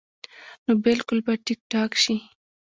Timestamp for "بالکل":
0.85-1.17